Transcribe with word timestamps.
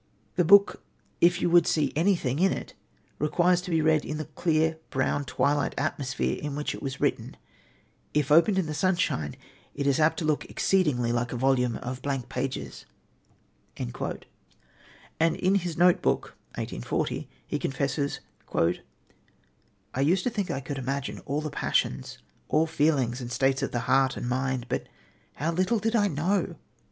The 0.35 0.43
book, 0.43 0.81
if 1.21 1.43
you 1.43 1.49
would 1.51 1.67
see 1.67 1.93
anything 1.95 2.39
in 2.39 2.51
it, 2.51 2.73
requires 3.19 3.61
to 3.61 3.69
be 3.69 3.83
read 3.83 4.03
in 4.03 4.17
the 4.17 4.25
clear, 4.25 4.79
brown 4.89 5.25
twilight 5.25 5.75
atmosphere 5.77 6.39
in 6.41 6.55
which 6.55 6.73
it 6.73 6.81
was 6.81 6.99
written; 6.99 7.37
if 8.11 8.31
opened 8.31 8.57
in 8.57 8.65
the 8.65 8.73
sunshine, 8.73 9.35
it 9.75 9.85
is 9.85 9.99
apt 9.99 10.17
to 10.17 10.25
look 10.25 10.45
exceedingly 10.45 11.11
like 11.11 11.31
a 11.31 11.35
volume 11.37 11.75
of 11.75 12.01
blank 12.01 12.29
pages"; 12.29 12.87
and 13.77 13.93
in 15.35 15.53
his 15.53 15.77
Notebook 15.77 16.35
(1840) 16.55 17.29
he 17.45 17.59
confesses: 17.59 18.21
"I 19.93 20.01
used 20.01 20.23
to 20.23 20.31
think 20.31 20.49
I 20.49 20.61
could 20.61 20.79
imagine 20.79 21.19
all 21.27 21.41
the 21.41 21.51
passions, 21.51 22.17
all 22.47 22.65
feelings 22.65 23.21
and 23.21 23.31
states 23.31 23.61
of 23.61 23.71
the 23.71 23.81
heart 23.81 24.17
and 24.17 24.27
mind, 24.27 24.65
but 24.67 24.87
how 25.33 25.51
little 25.51 25.77
did 25.77 25.95
I 25.95 26.07
know! 26.07 26.55